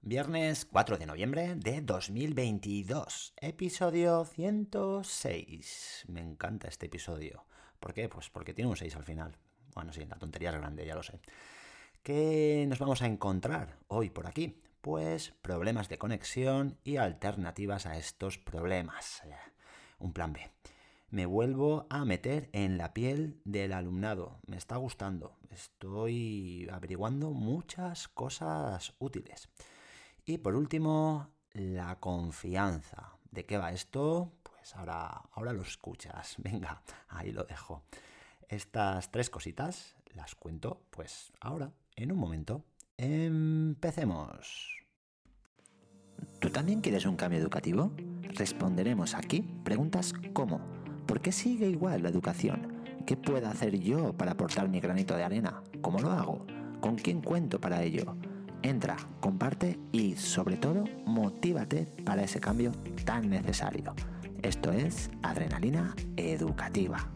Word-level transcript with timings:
Viernes 0.00 0.64
4 0.64 0.96
de 0.96 1.06
noviembre 1.06 1.54
de 1.56 1.82
2022, 1.82 3.34
episodio 3.36 4.24
106. 4.24 6.04
Me 6.08 6.20
encanta 6.20 6.68
este 6.68 6.86
episodio. 6.86 7.44
¿Por 7.80 7.92
qué? 7.92 8.08
Pues 8.08 8.30
porque 8.30 8.54
tiene 8.54 8.70
un 8.70 8.76
6 8.76 8.94
al 8.94 9.02
final. 9.02 9.36
Bueno, 9.74 9.92
sí, 9.92 10.04
la 10.06 10.16
tontería 10.16 10.50
es 10.50 10.56
grande, 10.56 10.86
ya 10.86 10.94
lo 10.94 11.02
sé. 11.02 11.20
¿Qué 12.02 12.64
nos 12.68 12.78
vamos 12.78 13.02
a 13.02 13.06
encontrar 13.06 13.76
hoy 13.88 14.08
por 14.08 14.28
aquí? 14.28 14.62
Pues 14.80 15.34
problemas 15.42 15.88
de 15.88 15.98
conexión 15.98 16.78
y 16.84 16.96
alternativas 16.96 17.84
a 17.84 17.98
estos 17.98 18.38
problemas. 18.38 19.22
Un 19.98 20.12
plan 20.12 20.32
B. 20.32 20.48
Me 21.10 21.26
vuelvo 21.26 21.86
a 21.90 22.04
meter 22.04 22.48
en 22.52 22.78
la 22.78 22.94
piel 22.94 23.42
del 23.44 23.72
alumnado. 23.72 24.38
Me 24.46 24.56
está 24.56 24.76
gustando. 24.76 25.36
Estoy 25.50 26.68
averiguando 26.70 27.32
muchas 27.32 28.06
cosas 28.08 28.94
útiles. 29.00 29.48
Y 30.28 30.36
por 30.36 30.54
último, 30.56 31.30
la 31.54 31.98
confianza. 32.00 33.16
¿De 33.30 33.46
qué 33.46 33.56
va 33.56 33.72
esto? 33.72 34.30
Pues 34.42 34.76
ahora, 34.76 35.22
ahora 35.32 35.54
lo 35.54 35.62
escuchas. 35.62 36.34
Venga, 36.44 36.82
ahí 37.08 37.32
lo 37.32 37.44
dejo. 37.44 37.84
Estas 38.46 39.10
tres 39.10 39.30
cositas 39.30 39.96
las 40.12 40.34
cuento 40.34 40.82
pues 40.90 41.32
ahora, 41.40 41.72
en 41.96 42.12
un 42.12 42.18
momento. 42.18 42.62
Empecemos. 42.98 44.68
¿Tú 46.40 46.50
también 46.50 46.82
quieres 46.82 47.06
un 47.06 47.16
cambio 47.16 47.40
educativo? 47.40 47.90
Responderemos 48.34 49.14
aquí 49.14 49.40
preguntas 49.64 50.12
como 50.34 50.60
¿por 51.06 51.22
qué 51.22 51.32
sigue 51.32 51.70
igual 51.70 52.02
la 52.02 52.10
educación? 52.10 52.84
¿Qué 53.06 53.16
puedo 53.16 53.48
hacer 53.48 53.80
yo 53.80 54.12
para 54.12 54.32
aportar 54.32 54.68
mi 54.68 54.78
granito 54.78 55.16
de 55.16 55.24
arena? 55.24 55.62
¿Cómo 55.80 56.00
lo 56.00 56.10
hago? 56.10 56.46
¿Con 56.82 56.96
quién 56.96 57.22
cuento 57.22 57.58
para 57.58 57.82
ello? 57.82 58.14
Entra, 58.62 58.96
comparte 59.20 59.78
y 59.92 60.16
sobre 60.16 60.56
todo 60.56 60.84
motívate 61.06 61.86
para 62.04 62.24
ese 62.24 62.40
cambio 62.40 62.72
tan 63.04 63.30
necesario. 63.30 63.94
Esto 64.42 64.72
es 64.72 65.10
Adrenalina 65.22 65.94
Educativa. 66.16 67.08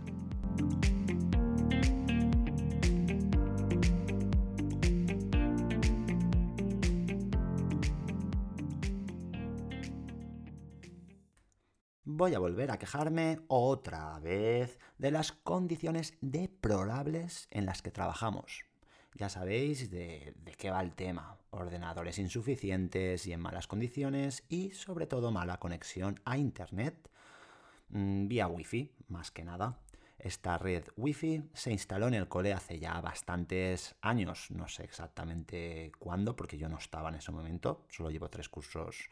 voy 12.22 12.34
a 12.34 12.38
volver 12.38 12.70
a 12.70 12.78
quejarme 12.78 13.40
otra 13.48 14.16
vez 14.20 14.78
de 14.96 15.10
las 15.10 15.32
condiciones 15.32 16.16
deplorables 16.20 17.48
en 17.50 17.66
las 17.66 17.82
que 17.82 17.90
trabajamos. 17.90 18.71
Ya 19.14 19.28
sabéis 19.28 19.90
de, 19.90 20.34
qué 20.58 20.70
va 20.70 20.82
el 20.82 20.94
tema. 20.94 21.36
Ordenadores 21.50 22.18
insuficientes 22.18 23.26
y 23.26 23.32
en 23.32 23.40
malas 23.40 23.66
condiciones 23.66 24.44
y 24.48 24.70
sobre 24.70 25.06
todo 25.06 25.30
mala 25.30 25.58
conexión 25.58 26.18
a 26.24 26.38
Internet 26.38 27.10
mm, 27.90 28.26
vía 28.26 28.48
Wi-Fi, 28.48 28.90
más 29.08 29.30
que 29.30 29.44
nada. 29.44 29.78
Esta 30.18 30.56
red 30.56 30.84
Wi-Fi 30.96 31.50
se 31.52 31.72
instaló 31.72 32.08
en 32.08 32.14
el 32.14 32.28
cole 32.28 32.52
hace 32.52 32.78
ya 32.78 33.00
bastantes 33.00 33.96
años, 34.00 34.50
no 34.50 34.68
sé 34.68 34.84
exactamente 34.84 35.90
cuándo, 35.98 36.36
porque 36.36 36.56
yo 36.56 36.68
no 36.68 36.78
estaba 36.78 37.08
en 37.08 37.16
ese 37.16 37.32
momento, 37.32 37.84
solo 37.88 38.10
llevo 38.10 38.30
tres 38.30 38.48
cursos 38.48 39.10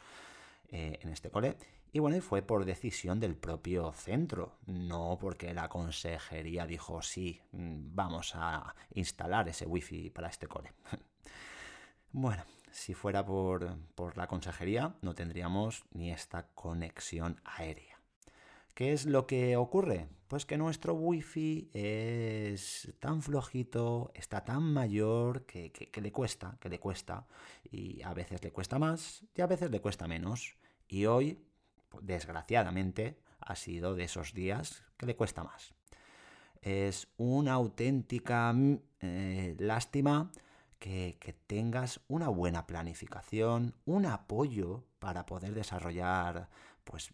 eh, 0.68 0.98
en 1.02 1.08
este 1.10 1.30
cole. 1.30 1.56
Y 1.92 1.98
bueno, 1.98 2.16
y 2.16 2.20
fue 2.20 2.42
por 2.42 2.64
decisión 2.64 3.18
del 3.18 3.34
propio 3.34 3.92
centro, 3.92 4.58
no 4.66 5.18
porque 5.20 5.52
la 5.52 5.68
consejería 5.68 6.66
dijo 6.66 7.02
sí, 7.02 7.40
mm, 7.52 7.94
vamos 7.94 8.32
a 8.34 8.74
instalar 8.94 9.48
ese 9.48 9.66
wifi 9.66 10.10
para 10.10 10.28
este 10.28 10.46
cole. 10.46 10.72
bueno, 12.12 12.44
si 12.70 12.94
fuera 12.94 13.24
por, 13.24 13.76
por 13.96 14.16
la 14.16 14.28
consejería, 14.28 14.94
no 15.02 15.14
tendríamos 15.14 15.84
ni 15.92 16.12
esta 16.12 16.46
conexión 16.54 17.40
aérea. 17.44 18.00
¿Qué 18.74 18.92
es 18.92 19.04
lo 19.04 19.26
que 19.26 19.56
ocurre? 19.56 20.08
Pues 20.28 20.46
que 20.46 20.56
nuestro 20.56 20.94
wifi 20.94 21.68
es 21.74 22.94
tan 23.00 23.20
flojito, 23.20 24.12
está 24.14 24.44
tan 24.44 24.62
mayor 24.62 25.44
que, 25.44 25.72
que, 25.72 26.00
le 26.00 26.12
cuesta, 26.12 26.56
que 26.60 26.68
le 26.68 26.78
cuesta. 26.78 27.26
Y 27.70 28.00
a 28.02 28.14
veces 28.14 28.42
le 28.42 28.52
cuesta 28.52 28.78
más 28.78 29.24
y 29.34 29.40
a 29.40 29.46
veces 29.46 29.70
le 29.72 29.80
cuesta 29.80 30.06
menos. 30.06 30.56
Y 30.88 31.06
hoy, 31.06 31.38
desgraciadamente, 32.02 33.18
ha 33.40 33.56
sido 33.56 33.94
de 33.94 34.04
esos 34.04 34.32
días 34.34 34.84
que 34.96 35.06
le 35.06 35.16
cuesta 35.16 35.44
más. 35.44 35.74
Es 36.62 37.08
una 37.16 37.54
auténtica 37.54 38.52
mm, 38.52 38.78
eh, 39.00 39.56
lástima 39.58 40.30
que, 40.78 41.36
tengas 41.46 42.00
una 42.08 42.28
buena 42.28 42.66
planificación, 42.66 43.74
un 43.84 44.06
apoyo 44.06 44.84
para 44.98 45.26
poder 45.26 45.54
desarrollar 45.54 46.48
pues 46.84 47.10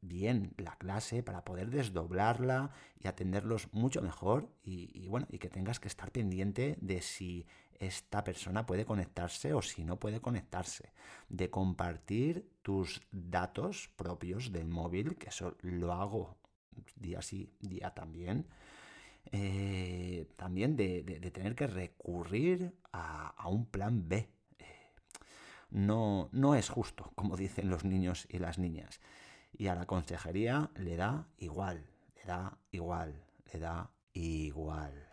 bien 0.00 0.54
la 0.56 0.76
clase, 0.76 1.22
para 1.22 1.44
poder 1.44 1.70
desdoblarla 1.70 2.70
y 2.98 3.06
atenderlos 3.06 3.72
mucho 3.72 4.02
mejor 4.02 4.48
y, 4.64 5.06
bueno, 5.08 5.26
y 5.30 5.38
que 5.38 5.50
tengas 5.50 5.78
que 5.78 5.88
estar 5.88 6.10
pendiente 6.10 6.76
de 6.80 7.02
si 7.02 7.46
esta 7.82 8.22
persona 8.22 8.64
puede 8.64 8.84
conectarse 8.84 9.52
o 9.54 9.60
si 9.60 9.84
no 9.84 9.98
puede 9.98 10.20
conectarse, 10.20 10.92
de 11.28 11.50
compartir 11.50 12.48
tus 12.62 13.02
datos 13.10 13.90
propios 13.96 14.52
del 14.52 14.68
móvil, 14.68 15.16
que 15.16 15.30
eso 15.30 15.56
lo 15.62 15.92
hago 15.92 16.36
día 16.96 17.20
sí, 17.22 17.52
día 17.60 17.90
también. 17.90 18.46
Eh, 19.32 20.28
también 20.36 20.76
de, 20.76 21.02
tener 21.32 21.54
que 21.54 21.66
recurrir 21.66 22.72
a, 22.92 23.48
un 23.48 23.66
plan 23.66 24.08
B. 24.08 24.28
Eh, 24.58 24.64
no, 25.70 26.28
no 26.32 26.54
es 26.54 26.68
justo, 26.68 27.12
como 27.16 27.36
dicen 27.36 27.68
los 27.68 27.84
niños 27.84 28.26
y 28.30 28.38
las 28.38 28.58
niñas. 28.58 29.00
Y 29.52 29.66
a 29.66 29.74
la 29.74 29.86
consejería 29.86 30.70
le 30.76 30.96
da 30.96 31.26
igual, 31.38 31.84
le 32.16 32.24
da 32.24 32.58
igual, 32.70 33.24
le 33.52 33.58
da 33.58 33.90
igual. 34.12 35.08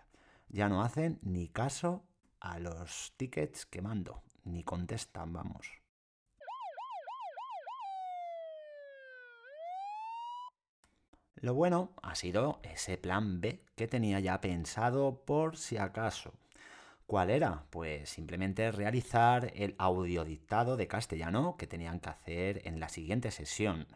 Ya 0.49 0.69
no 0.69 0.83
hacen 0.83 1.19
ni 1.21 1.47
caso 1.47 2.03
a 2.39 2.59
los 2.59 3.13
tickets 3.17 3.65
que 3.65 3.81
mando, 3.81 4.23
ni 4.43 4.63
contestan, 4.63 5.33
vamos. 5.33 5.67
Lo 11.41 11.53
bueno 11.53 11.93
ha 12.01 12.15
sido 12.15 12.59
ese 12.63 12.97
plan 12.97 13.39
B 13.39 13.63
que 13.75 13.87
tenía 13.87 14.19
ya 14.19 14.41
pensado 14.41 15.23
por 15.23 15.55
si 15.55 15.77
acaso. 15.77 16.33
¿Cuál 17.05 17.29
era? 17.29 17.63
Pues 17.69 18.09
simplemente 18.09 18.71
realizar 18.71 19.51
el 19.55 19.73
audiodictado 19.77 20.75
de 20.75 20.87
castellano 20.87 21.55
que 21.57 21.65
tenían 21.65 22.01
que 22.01 22.09
hacer 22.09 22.67
en 22.67 22.79
la 22.79 22.89
siguiente 22.89 23.31
sesión. 23.31 23.87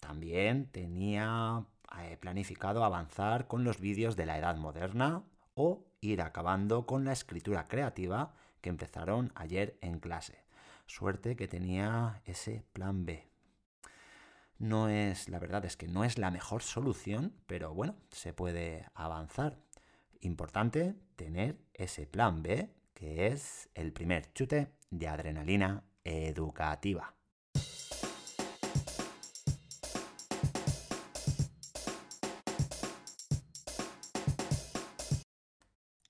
También 0.00 0.70
tenía 0.70 1.64
eh, 1.98 2.18
planificado 2.18 2.84
avanzar 2.84 3.48
con 3.48 3.64
los 3.64 3.80
vídeos 3.80 4.14
de 4.14 4.26
la 4.26 4.38
edad 4.38 4.56
moderna 4.56 5.24
o 5.54 5.86
ir 6.06 6.22
acabando 6.22 6.86
con 6.86 7.04
la 7.04 7.12
escritura 7.12 7.68
creativa 7.68 8.34
que 8.60 8.68
empezaron 8.68 9.32
ayer 9.34 9.78
en 9.80 9.98
clase. 9.98 10.44
Suerte 10.86 11.36
que 11.36 11.48
tenía 11.48 12.22
ese 12.24 12.64
plan 12.72 13.04
B. 13.04 13.28
No 14.58 14.88
es, 14.88 15.28
la 15.28 15.38
verdad 15.38 15.64
es 15.64 15.76
que 15.76 15.88
no 15.88 16.04
es 16.04 16.16
la 16.16 16.30
mejor 16.30 16.62
solución, 16.62 17.34
pero 17.46 17.74
bueno, 17.74 17.96
se 18.10 18.32
puede 18.32 18.86
avanzar. 18.94 19.58
Importante 20.20 20.94
tener 21.16 21.58
ese 21.74 22.06
plan 22.06 22.42
B, 22.42 22.70
que 22.94 23.26
es 23.26 23.68
el 23.74 23.92
primer 23.92 24.32
chute 24.32 24.72
de 24.90 25.08
adrenalina 25.08 25.84
educativa. 26.04 27.15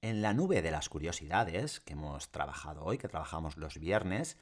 En 0.07 0.23
la 0.23 0.35
nube 0.35 0.63
de 0.63 0.71
las 0.71 0.89
curiosidades 0.89 1.81
que 1.81 1.95
hemos 1.95 2.31
trabajado 2.31 2.85
hoy, 2.85 2.97
que 2.97 3.09
trabajamos 3.09 3.57
los 3.57 3.77
viernes, 3.77 4.39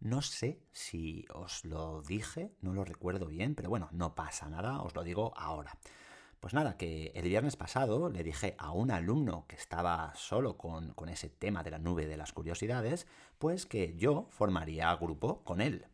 no 0.00 0.20
sé 0.20 0.58
si 0.72 1.24
os 1.32 1.64
lo 1.64 2.02
dije, 2.02 2.50
no 2.60 2.72
lo 2.72 2.84
recuerdo 2.84 3.28
bien, 3.28 3.54
pero 3.54 3.68
bueno, 3.68 3.88
no 3.92 4.16
pasa 4.16 4.48
nada, 4.48 4.82
os 4.82 4.96
lo 4.96 5.04
digo 5.04 5.32
ahora. 5.36 5.78
Pues 6.40 6.54
nada, 6.54 6.76
que 6.76 7.12
el 7.14 7.28
viernes 7.28 7.54
pasado 7.54 8.08
le 8.08 8.24
dije 8.24 8.56
a 8.58 8.72
un 8.72 8.90
alumno 8.90 9.46
que 9.46 9.54
estaba 9.54 10.12
solo 10.16 10.56
con, 10.56 10.92
ese 11.08 11.28
tema 11.28 11.62
de 11.62 11.70
la 11.70 11.78
nube 11.78 12.08
de 12.08 12.16
las 12.16 12.32
curiosidades, 12.32 13.06
pues 13.38 13.64
que 13.64 13.94
yo 13.96 14.26
formaría 14.30 14.92
grupo 14.96 15.44
con 15.44 15.60
él. 15.60 15.86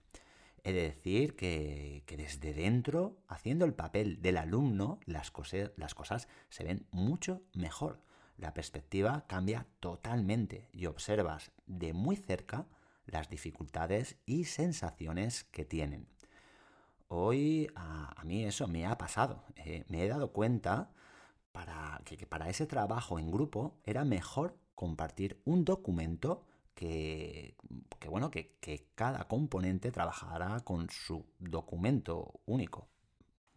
He 0.65 0.73
de 0.73 0.85
decir 0.85 1.37
que, 1.37 2.03
desde 2.07 2.55
dentro, 2.55 3.19
haciendo 3.29 3.67
el 3.67 3.75
papel 3.75 4.23
del 4.23 4.39
alumno, 4.39 5.01
las, 5.05 5.31
las 5.77 5.95
cosas 5.95 6.29
se 6.49 6.65
ven 6.65 6.87
mucho 6.93 7.43
mejor. 7.53 8.01
La 8.37 8.55
perspectiva 8.55 9.25
cambia 9.27 9.67
totalmente 9.81 10.69
y 10.73 10.87
observas 10.87 11.53
de 11.67 11.93
muy 11.93 12.17
cerca 12.17 12.67
las 13.07 13.29
dificultades 13.29 14.17
y 14.27 14.45
sensaciones 14.45 15.45
que 15.45 15.65
tienen. 15.65 16.09
Hoy 17.09 17.71
a, 17.75 18.23
mí 18.25 18.45
eso 18.45 18.67
me 18.69 18.87
ha 18.87 18.97
pasado. 18.97 19.45
Eh, 19.57 19.85
me 19.89 20.03
he 20.05 20.09
dado 20.09 20.33
cuenta 20.33 20.91
para, 21.53 22.01
que, 22.05 22.27
para 22.27 22.49
ese 22.49 22.67
trabajo 22.67 23.19
en 23.19 23.31
grupo 23.31 23.77
era 23.85 24.05
mejor 24.05 24.57
compartir 24.75 25.41
un 25.45 25.65
documento 25.65 26.45
que, 26.75 27.55
bueno, 28.09 28.31
que, 28.31 28.89
cada 28.95 29.29
componente 29.29 29.91
trabajará 29.91 30.61
con 30.61 30.89
su 30.91 31.25
documento 31.39 32.41
único, 32.47 32.89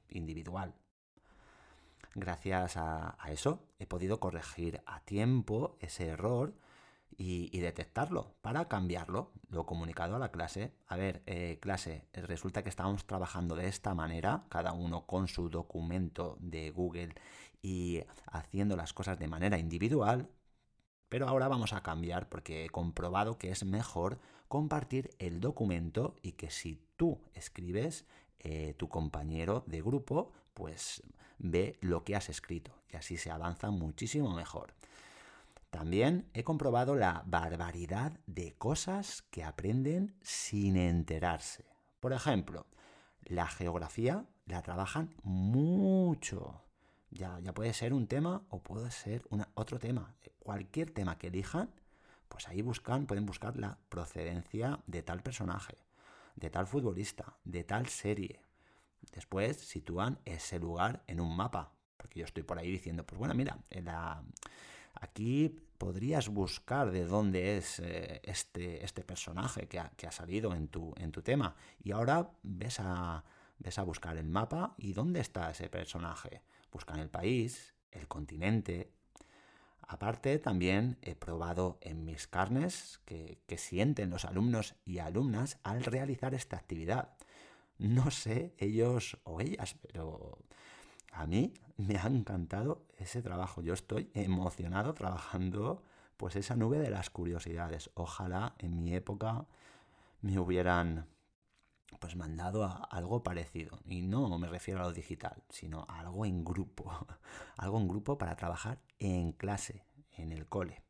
individual. 0.09 0.75
Gracias 2.17 2.77
a, 2.77 3.17
eso 3.27 3.67
he 3.77 3.85
podido 3.85 4.21
corregir 4.21 4.81
a 4.85 5.01
tiempo 5.01 5.75
ese 5.81 6.07
error 6.07 6.55
y, 7.17 7.59
detectarlo 7.59 8.35
para 8.41 8.69
cambiarlo. 8.69 9.33
Lo 9.49 9.63
he 9.63 9.65
comunicado 9.65 10.15
a 10.15 10.19
la 10.19 10.31
clase. 10.31 10.73
A 10.87 10.95
ver, 10.95 11.23
eh, 11.25 11.59
clase, 11.61 12.07
resulta 12.13 12.63
que 12.63 12.69
estábamos 12.69 13.05
trabajando 13.05 13.55
de 13.55 13.67
esta 13.67 13.93
manera, 13.93 14.45
cada 14.49 14.71
uno 14.71 15.05
con 15.05 15.27
su 15.27 15.49
documento 15.49 16.37
de 16.39 16.71
Google 16.71 17.15
y 17.61 18.01
haciendo 18.31 18.77
las 18.77 18.93
cosas 18.93 19.19
de 19.19 19.27
manera 19.27 19.57
individual, 19.57 20.29
pero 21.09 21.27
ahora 21.27 21.49
vamos 21.49 21.73
a 21.73 21.83
cambiar 21.83 22.29
porque 22.29 22.65
he 22.65 22.69
comprobado 22.69 23.37
que 23.37 23.51
es 23.51 23.65
mejor 23.65 24.19
compartir 24.47 25.09
el 25.19 25.41
documento 25.41 26.15
y 26.21 26.33
que 26.33 26.49
si 26.49 26.81
tú 26.95 27.19
escribes, 27.33 28.05
eh, 28.39 28.73
tu 28.77 28.87
compañero 28.87 29.63
de 29.67 29.81
grupo 29.81 30.31
pues 30.53 31.03
ve 31.37 31.77
lo 31.81 32.03
que 32.03 32.15
has 32.15 32.29
escrito 32.29 32.71
y 32.91 32.97
así 32.97 33.17
se 33.17 33.31
avanza 33.31 33.71
muchísimo 33.71 34.33
mejor. 34.33 34.73
También 35.69 36.29
he 36.33 36.43
comprobado 36.43 36.95
la 36.95 37.23
barbaridad 37.25 38.17
de 38.27 38.53
cosas 38.53 39.23
que 39.23 39.43
aprenden 39.43 40.15
sin 40.21 40.77
enterarse. 40.77 41.65
Por 41.99 42.13
ejemplo, 42.13 42.65
la 43.25 43.47
geografía 43.47 44.25
la 44.45 44.61
trabajan 44.61 45.13
mucho. 45.23 46.61
Ya, 47.09 47.39
ya 47.39 47.53
puede 47.53 47.73
ser 47.73 47.93
un 47.93 48.07
tema 48.07 48.43
o 48.49 48.61
puede 48.63 48.91
ser 48.91 49.23
otro 49.53 49.79
tema. 49.79 50.15
Cualquier 50.39 50.91
tema 50.91 51.17
que 51.17 51.27
elijan, 51.27 51.69
pues 52.29 52.47
ahí 52.47 52.61
buscan, 52.61 53.05
pueden 53.05 53.25
buscar 53.25 53.57
la 53.57 53.77
procedencia 53.89 54.79
de 54.87 55.03
tal 55.03 55.23
personaje, 55.23 55.77
de 56.35 56.49
tal 56.49 56.67
futbolista, 56.67 57.37
de 57.43 57.63
tal 57.63 57.87
serie. 57.87 58.44
Después 59.13 59.57
sitúan 59.57 60.19
ese 60.25 60.59
lugar 60.59 61.03
en 61.07 61.19
un 61.19 61.35
mapa. 61.35 61.71
Porque 61.97 62.19
yo 62.19 62.25
estoy 62.25 62.43
por 62.43 62.59
ahí 62.59 62.71
diciendo, 62.71 63.05
pues 63.05 63.17
bueno, 63.17 63.33
mira, 63.33 63.57
aquí 64.93 65.49
podrías 65.77 66.29
buscar 66.29 66.91
de 66.91 67.05
dónde 67.05 67.57
es 67.57 67.79
eh, 67.79 68.21
este, 68.23 68.83
este 68.83 69.03
personaje 69.03 69.67
que 69.67 69.79
ha, 69.79 69.89
que 69.97 70.07
ha, 70.07 70.11
salido 70.11 70.53
en 70.53 70.67
tu, 70.67 70.93
en 70.97 71.11
tu 71.11 71.21
tema. 71.21 71.55
Y 71.83 71.91
ahora 71.91 72.31
ves 72.43 72.79
a, 72.79 73.23
ves 73.57 73.79
a 73.79 73.83
buscar 73.83 74.17
el 74.17 74.27
mapa 74.27 74.75
y 74.77 74.93
dónde 74.93 75.19
está 75.19 75.49
ese 75.49 75.69
personaje 75.69 76.41
buscan 76.75 76.99
el 76.99 77.09
país, 77.09 77.73
el 77.91 78.09
continente. 78.09 78.91
Aparte, 79.87 80.39
también 80.39 80.97
he 81.01 81.15
probado 81.15 81.77
en 81.79 82.03
mis 82.03 82.27
carnes 82.27 82.99
que, 83.05 83.39
sienten 83.57 84.09
los 84.09 84.25
alumnos 84.25 84.75
y 84.83 84.99
alumnas 84.99 85.57
al 85.63 85.85
realizar 85.85 86.33
esta 86.33 86.57
actividad. 86.57 87.14
No 87.77 88.09
sé 88.11 88.53
ellos 88.57 89.17
o 89.23 89.41
ellas, 89.41 89.75
pero 89.81 90.37
a 91.11 91.25
mí 91.27 91.53
me 91.77 91.97
ha 91.97 92.07
encantado 92.07 92.85
ese 92.97 93.21
trabajo. 93.21 93.61
Yo 93.61 93.73
estoy 93.73 94.09
emocionado 94.13 94.93
trabajando 94.93 95.83
pues 96.17 96.35
esa 96.35 96.55
nube 96.55 96.79
de 96.79 96.89
las 96.89 97.09
curiosidades. 97.09 97.89
Ojalá 97.95 98.55
en 98.59 98.83
mi 98.83 98.95
época 98.95 99.45
me 100.21 100.39
hubieran 100.39 101.07
pues 101.99 102.15
mandado 102.15 102.65
algo 102.89 103.23
parecido. 103.23 103.79
Y 103.85 104.01
no 104.01 104.37
me 104.37 104.47
refiero 104.47 104.81
a 104.81 104.83
lo 104.83 104.93
digital, 104.93 105.43
sino 105.49 105.85
a 105.87 105.99
algo 105.99 106.25
en 106.25 106.43
grupo. 106.43 106.91
algo 107.57 107.79
en 107.79 107.87
grupo 107.87 108.17
para 108.17 108.35
trabajar 108.35 108.79
en 108.99 109.31
clase, 109.33 109.85
en 110.17 110.31
el 110.31 110.47
cole. 110.47 110.81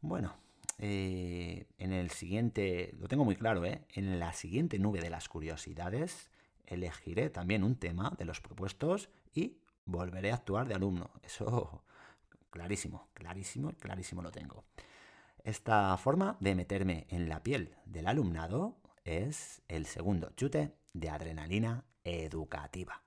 Bueno, 0.00 0.34
eh, 0.78 1.66
en 1.78 1.92
el 1.92 2.10
siguiente, 2.10 2.94
lo 2.98 3.08
tengo 3.08 3.24
muy 3.24 3.36
claro, 3.36 3.64
¿eh? 3.64 3.84
en 3.94 4.18
la 4.18 4.32
siguiente 4.32 4.78
nube 4.78 5.00
de 5.00 5.10
las 5.10 5.28
curiosidades 5.28 6.30
elegiré 6.66 7.30
también 7.30 7.64
un 7.64 7.76
tema 7.76 8.12
de 8.18 8.24
los 8.24 8.40
propuestos 8.40 9.10
y 9.34 9.58
volveré 9.84 10.32
a 10.32 10.36
actuar 10.36 10.68
de 10.68 10.74
alumno. 10.74 11.10
Eso 11.22 11.84
clarísimo, 12.50 13.08
clarísimo, 13.14 13.72
clarísimo 13.78 14.22
lo 14.22 14.30
tengo. 14.30 14.64
Esta 15.44 15.96
forma 15.96 16.36
de 16.40 16.54
meterme 16.54 17.06
en 17.08 17.28
la 17.28 17.42
piel 17.42 17.76
del 17.84 18.06
alumnado 18.06 18.76
es 19.04 19.62
el 19.68 19.86
segundo 19.86 20.30
chute 20.36 20.76
de 20.92 21.10
adrenalina 21.10 21.84
educativa. 22.04 23.01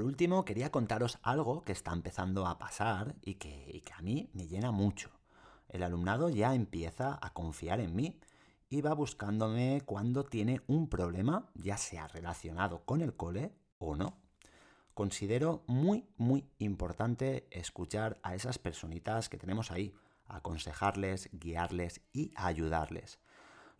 Por 0.00 0.06
último, 0.06 0.46
quería 0.46 0.72
contaros 0.72 1.18
algo 1.20 1.62
que 1.62 1.72
está 1.72 1.92
empezando 1.92 2.46
a 2.46 2.58
pasar 2.58 3.16
y 3.20 3.34
que, 3.34 3.82
a 3.94 4.00
mí 4.00 4.30
me 4.32 4.46
llena 4.46 4.70
mucho. 4.70 5.10
El 5.68 5.82
alumnado 5.82 6.30
ya 6.30 6.54
empieza 6.54 7.18
a 7.20 7.34
confiar 7.34 7.80
en 7.80 7.94
mí 7.94 8.18
y 8.70 8.80
va 8.80 8.94
buscándome 8.94 9.82
cuando 9.84 10.24
tiene 10.24 10.62
un 10.68 10.88
problema, 10.88 11.50
ya 11.52 11.76
sea 11.76 12.08
relacionado 12.08 12.82
con 12.86 13.02
el 13.02 13.14
cole 13.14 13.52
o 13.78 13.94
no 13.94 14.16
considero 14.94 15.64
muy, 15.66 16.06
muy 16.16 16.46
importante 16.58 17.46
escuchar 17.50 18.18
a 18.22 18.34
esas 18.34 18.58
personitas 18.58 19.28
que 19.28 19.36
tenemos 19.36 19.70
ahí, 19.70 19.94
aconsejarles, 20.28 21.28
guiarles 21.32 22.00
y 22.14 22.32
ayudarles. 22.36 23.18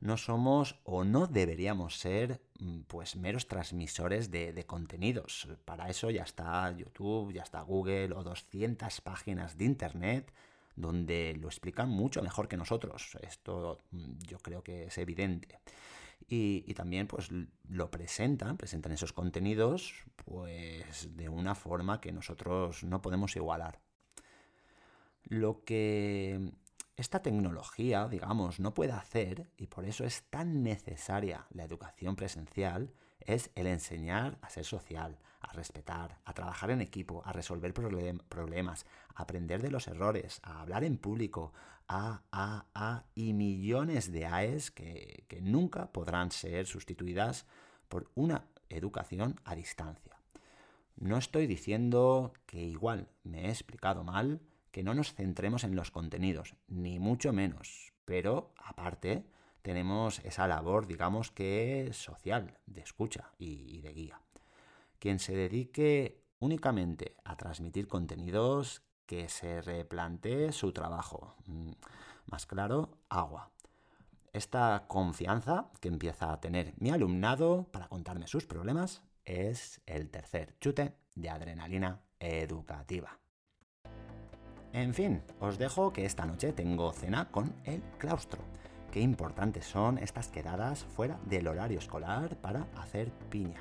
No 0.01 0.17
somos 0.17 0.81
o 0.85 1.05
no 1.05 1.27
deberíamos 1.27 1.99
ser 1.99 2.41
mm, 2.59 2.81
pues 2.89 3.17
meros 3.17 3.49
transmisores 3.49 4.31
de, 4.31 4.65
contenidos. 4.67 5.49
Para 5.65 5.89
eso 5.89 6.11
ya 6.11 6.23
está 6.23 6.71
YouTube, 6.73 7.33
ya 7.33 7.43
está 7.43 7.61
Google 7.63 8.15
o 8.15 8.23
200 8.23 9.01
páginas 9.03 9.57
de 9.57 9.65
Internet 9.67 10.33
donde 10.77 11.37
lo 11.39 11.49
explican 11.49 11.91
mucho 11.91 12.23
mejor 12.23 12.49
que 12.49 12.57
nosotros. 12.57 13.19
Esto 13.21 13.79
mm, 13.91 14.19
yo 14.27 14.39
creo 14.39 14.63
que 14.63 14.85
es 14.85 14.99
evidente 14.99 15.61
y, 16.31 16.75
también 16.75 17.07
pues 17.07 17.29
lo 17.69 17.91
presentan, 17.91 18.57
presentan 18.57 18.93
esos 18.93 19.13
contenidos 19.13 20.05
pues 20.25 21.17
de 21.17 21.29
una 21.29 21.55
forma 21.55 22.01
que 22.01 22.13
nosotros 22.13 22.85
no 22.85 23.03
podemos 23.03 23.35
igualar. 23.37 23.81
Lo 25.25 25.65
que 25.65 26.53
esta 27.01 27.23
tecnología, 27.23 28.09
digamos, 28.09 28.61
no 28.61 28.75
puede 28.75 28.93
hacer, 28.93 29.47
y 29.57 29.67
por 29.67 29.85
eso 29.85 30.05
es 30.05 30.23
tan 30.25 30.63
necesaria 30.63 31.47
la 31.51 31.65
educación 31.65 32.15
presencial, 32.15 32.93
es 33.21 33.51
el 33.55 33.67
enseñar 33.67 34.39
a 34.43 34.51
ser 34.51 34.65
social, 34.65 35.19
a 35.41 35.53
respetar, 35.53 36.19
a 36.25 36.33
trabajar 36.35 36.71
en 36.71 36.81
equipo, 36.81 37.23
a 37.25 37.33
resolver 37.33 37.73
problemas, 37.73 38.87
a 39.15 39.23
aprender 39.23 39.63
de 39.63 39.71
los 39.71 39.89
errores, 39.89 40.41
a 40.43 40.61
hablar 40.61 40.85
en 40.85 40.99
público, 40.99 41.53
a, 41.89 42.23
a, 42.31 42.67
a 42.75 43.05
y 43.15 43.33
millones 43.33 44.13
de 44.13 44.27
AES 44.27 44.71
que, 44.71 45.25
que 45.29 45.41
nunca 45.41 45.93
podrán 45.93 46.31
ser 46.31 46.67
sustituidas 46.67 47.47
por 47.89 48.11
una 48.15 48.45
educación 48.69 49.41
a 49.45 49.55
distancia. 49.55 50.21
No 50.97 51.17
estoy 51.17 51.47
diciendo 51.47 52.35
que 52.47 52.63
igual 52.63 53.09
me 53.25 53.47
he 53.47 53.49
explicado 53.49 54.05
mal, 54.05 54.41
que 54.71 54.83
no 54.83 54.95
nos 54.95 55.15
centremos 55.15 55.65
en 55.65 55.75
los 55.75 55.91
contenidos, 55.91 56.55
ni 56.69 56.99
mucho 56.99 57.33
menos, 57.33 57.93
pero 58.05 58.53
aparte, 58.57 59.25
tenemos 59.63 60.21
esa 60.21 60.47
labor, 60.47 60.87
digamos 60.87 61.31
que 61.31 61.91
social, 61.93 62.59
de 62.67 62.81
escucha 62.81 63.33
y, 63.39 63.81
de 63.81 63.93
guía. 63.93 64.21
Quien 64.99 65.19
se 65.19 65.35
dedique 65.35 66.25
únicamente 66.39 67.17
a 67.25 67.37
transmitir 67.37 67.87
contenidos, 67.89 68.83
que 69.07 69.29
se 69.29 69.61
replantee 69.61 70.53
su 70.53 70.73
trabajo. 70.73 71.35
Mm, 71.47 71.73
más 72.27 72.47
claro, 72.47 72.99
agua. 73.09 73.51
Esta 74.33 74.85
confianza 74.87 75.71
que 75.81 75.89
empieza 75.89 76.33
a 76.33 76.41
tener 76.41 76.75
mi 76.79 76.91
alumnado 76.91 77.67
para 77.73 77.89
contarme 77.89 78.29
sus 78.29 78.47
problemas 78.47 79.03
es 79.25 79.81
el 79.87 80.11
tercer 80.11 80.57
chute 80.61 80.95
de 81.17 81.29
adrenalina 81.29 82.03
educativa. 82.21 83.19
En 84.73 84.95
fin, 84.95 85.23
os 85.41 85.59
dejo 85.59 85.93
que 85.93 86.07
esta 86.07 86.27
noche 86.27 86.53
tengo 86.53 86.93
cena 86.93 87.29
con 87.31 87.53
el 87.65 87.83
claustro 87.99 88.43
qué 88.91 89.01
importantes 89.01 89.67
son 89.67 89.99
estas 89.99 90.29
quedadas 90.29 90.85
fuera 90.85 91.19
del 91.25 91.47
horario 91.47 91.79
escolar 91.79 92.37
para 92.37 92.67
hacer 92.77 93.11
piña. 93.31 93.61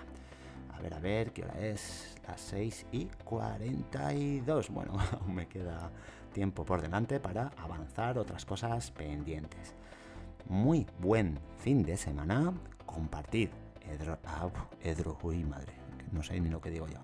A 0.75 0.81
ver, 0.81 0.93
a 0.93 0.99
ver, 0.99 1.31
¿qué 1.33 1.43
hora 1.43 1.59
es? 1.59 2.15
Las 2.27 2.41
6 2.41 2.87
y 2.91 3.05
42. 3.23 4.69
Bueno, 4.69 4.93
aún 5.21 5.35
me 5.35 5.47
queda 5.47 5.91
tiempo 6.33 6.65
por 6.65 6.81
delante 6.81 7.19
para 7.19 7.51
avanzar 7.57 8.17
otras 8.17 8.45
cosas 8.45 8.91
pendientes. 8.91 9.75
Muy 10.47 10.87
buen 10.99 11.39
fin 11.57 11.83
de 11.83 11.97
semana. 11.97 12.53
Compartid. 12.85 13.49
Edro, 13.81 14.19
ah, 14.25 14.49
edro, 14.83 15.17
uy, 15.23 15.43
madre, 15.43 15.73
no 16.11 16.21
sé 16.21 16.39
ni 16.39 16.49
lo 16.49 16.61
que 16.61 16.69
digo 16.69 16.87
yo. 16.87 16.99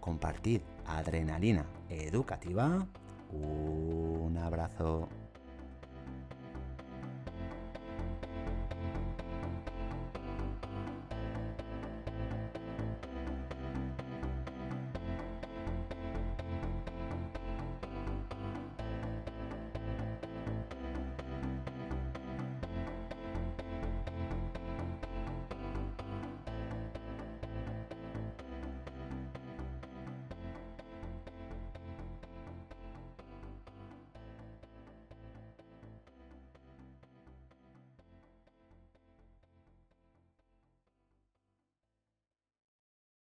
Compartid 0.00 0.60
adrenalina 0.86 1.64
educativa. 1.88 2.86
Un 3.32 4.36
abrazo. 4.36 5.08